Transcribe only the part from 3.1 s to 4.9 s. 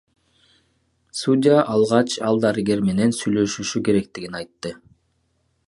сүйлөшүшү керектигин айтты.